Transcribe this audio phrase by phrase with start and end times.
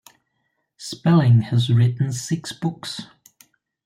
[0.77, 3.01] Spelling has written six books.